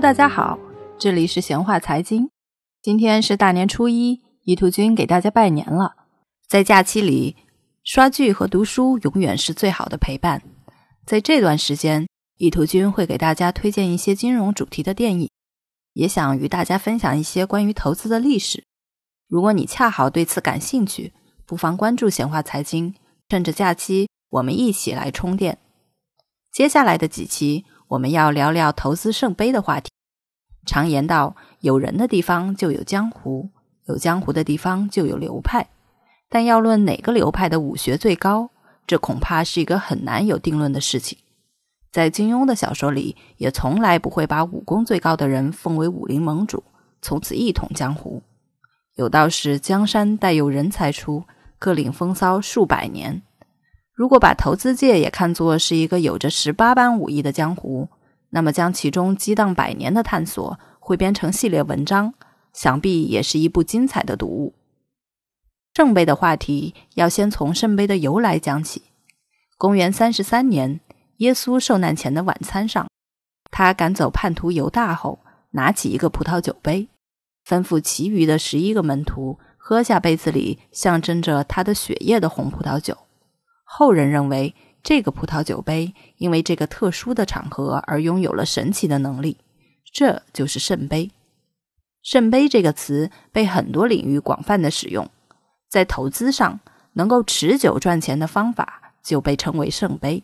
[0.00, 0.58] 大家好，
[0.98, 2.28] 这里是闲话财经。
[2.82, 5.96] 今天是大年初一，意图君给大家拜年了。
[6.46, 7.34] 在假期里，
[7.82, 10.42] 刷剧和读书永远是最好的陪伴。
[11.06, 12.06] 在这段时间，
[12.36, 15.30] 意图君会给大家推荐一些金融主题的电影，
[15.94, 18.64] 也想与大家分享一些关于投资的历史。
[19.26, 21.14] 如果你恰好对此感兴趣，
[21.46, 22.94] 不妨关注闲话财经，
[23.30, 25.56] 趁着假期，我们一起来充电。
[26.52, 27.64] 接下来的几期。
[27.90, 29.88] 我们要聊聊投资圣杯的话题。
[30.66, 33.48] 常言道，有人的地方就有江湖，
[33.86, 35.68] 有江湖的地方就有流派。
[36.28, 38.50] 但要论哪个流派的武学最高，
[38.86, 41.16] 这恐怕是一个很难有定论的事情。
[41.92, 46.62] 在金庸的小说里，也从来不会把武功最高的人奉为武林盟主，
[47.00, 48.22] 从此一统江湖。
[48.96, 51.24] 有道是：“江山代有人才出，
[51.58, 53.22] 各领风骚数百年。”
[53.94, 57.88] 如果把投资界也看作是一个有着十八般武艺的江湖，
[58.30, 62.14] 那么将其中激荡百年的探索汇编成系列文章，
[62.52, 64.54] 想必也是一部精彩的读物。
[65.74, 68.82] 圣杯的话题要先从圣杯的由来讲起。
[69.58, 70.80] 公元三十三年，
[71.18, 72.88] 耶稣受难前的晚餐上，
[73.50, 76.88] 他赶走叛徒犹大后，拿起一个葡萄酒杯，
[77.46, 82.96] 吩咐其余的十一个门徒喝下杯子里象征着他的血液的红葡萄酒。
[83.64, 84.54] 后人认为，
[84.86, 89.36] 这个葡萄酒杯因为这个特殊的场合而拥有了神奇的能力，
[89.92, 91.10] 这就是圣杯。
[92.04, 95.10] 圣杯这个词被很多领域广泛的使用，
[95.68, 96.60] 在投资上
[96.92, 100.22] 能够持久赚钱的方法就被称为圣杯。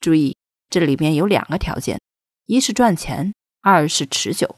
[0.00, 0.36] 注意，
[0.68, 2.00] 这里面有两个条件：
[2.46, 4.56] 一是赚钱，二是持久。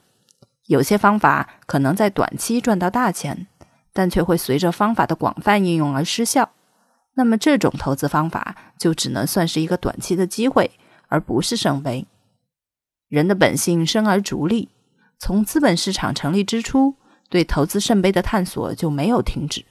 [0.64, 3.46] 有些方法可能在短期赚到大钱，
[3.92, 6.52] 但却会随着方法的广泛应用而失效。
[7.16, 10.70] 那么这种投资方法就只能算是一个短期的机会，
[11.08, 12.06] 而不是圣杯。
[13.08, 14.68] 人的本性生而逐利，
[15.18, 16.94] 从资本市场成立之初，
[17.30, 19.64] 对投资圣杯的探索就没有停止。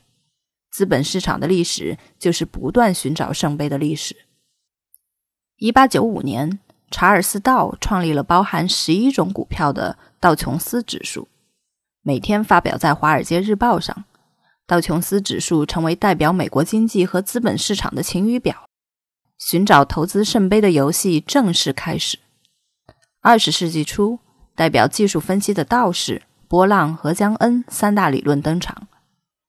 [0.72, 4.16] 资本市场的历史就是不断寻找圣杯的历史。
[5.58, 11.28] 一八九五年，查尔斯·道创立了包含十一种股票的道琼斯指数，
[12.02, 14.06] 每天发表在《华尔街日报》上。
[14.68, 18.68] 道琼斯指数成为代表美国经济和资本市场的晴雨表，
[19.38, 22.18] 寻找投资圣杯的游戏正式开始。
[23.22, 24.20] 二十世纪初，
[24.56, 28.88] 代表技术分析的道士、波浪和江恩三大理论登场。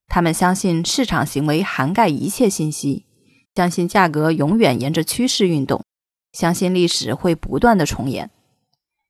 [0.07, 3.07] 他们相信市场行为涵盖一切信息，
[3.55, 5.83] 相信价格永远沿着趋势运动，
[6.33, 8.31] 相信历史会不断的重演。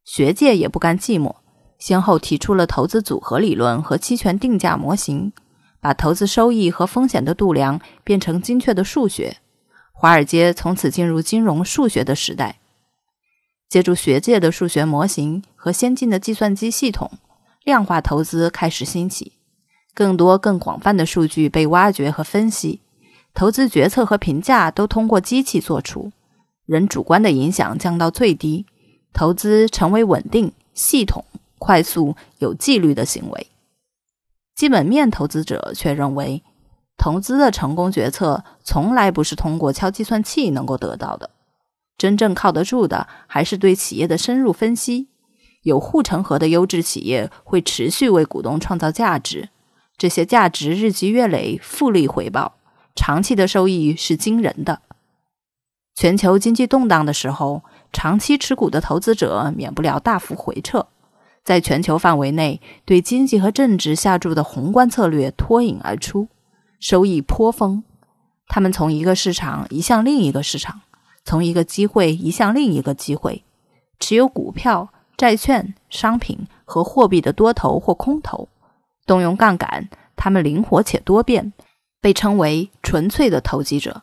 [0.04, 1.34] 学界也不甘寂寞，
[1.80, 5.32] 先后提出了投资组合理论和期权定价模型。
[5.80, 9.36] 把投资收益和风险的度量变成精确的数学，
[9.92, 12.58] 华尔街从此进入金融数学的时代。
[13.68, 17.10] 借助学界的数学模型和先进的计算机系统，
[17.64, 19.32] 量化投资开始兴起。
[19.92, 22.80] 更多更广泛的数据被挖掘和分析，
[23.32, 26.12] 投资决策和评价都通过机器做出，
[26.66, 28.66] 人主观的影响降到最低，
[29.12, 31.24] 投资成为稳定、系统、
[31.58, 33.46] 快速、有纪律的行为。
[34.56, 36.42] 基本面投资者却认为，
[36.96, 41.30] 投资的成功决策从来不是通过敲计算器能够得到的。
[41.98, 45.08] 真正靠得住的，还是对企业的深入分析。
[45.62, 49.50] 有护城河的优质企业会持续为股东创造价值，
[49.98, 52.56] 这些价值日积月累，复利回报，
[52.94, 54.80] 长期的收益是惊人的。
[55.94, 57.62] 全球经济动荡的时候，
[57.92, 60.86] 长期持股的投资者免不了大幅回撤。
[61.46, 66.26] 在全球范围内对经济和政治下注的宏观策略脱颖而出，
[66.80, 67.84] 收益颇丰。
[68.48, 70.80] 他们从一个市场移向另一个市场，
[71.24, 73.44] 从一个机会移向另一个机会，
[74.00, 78.48] 持有股票、债券、商品和货币的多头或空头，
[79.06, 81.52] 动用杠杆，他们灵活且多变，
[82.00, 84.02] 被称为纯粹的投机者。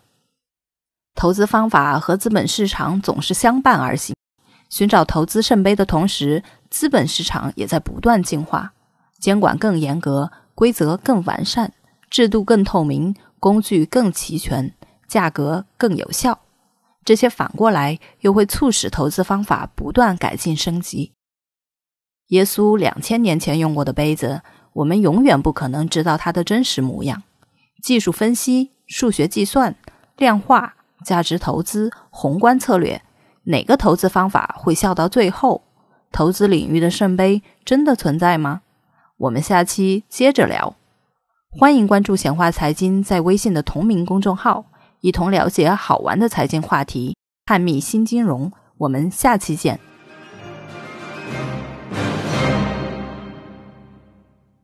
[1.13, 4.15] 投资方法和资本市场总是相伴而行。
[4.69, 6.41] 寻找投资圣杯的同时，
[6.73, 8.73] 资本市场也在不断进化，
[9.19, 11.71] 监管更严格，规则更完善，
[12.09, 14.73] 制度更透明，工具更齐全，
[15.07, 16.39] 价格更有效。
[17.05, 21.13] 这些反过来又会促使投资方法不断改进升级。
[22.29, 24.41] 耶稣两千年前用过的杯子，
[24.73, 27.21] 我们永远不可能知道它的真实模样。
[27.83, 29.75] 技术分析、数学计算、
[30.17, 30.73] 量化、
[31.05, 33.03] 价值投资、宏观策略。
[33.43, 35.61] 哪个投资方法会笑到最后？
[36.13, 38.61] 投资领域的圣杯真的存在吗？
[39.17, 40.75] 我们下期接着聊。
[41.49, 44.65] 欢迎关注显化财经在微信的同名公众号，
[45.01, 48.51] 一同了解好玩的财经话题，探秘新金融。
[48.77, 49.79] 我们下期见。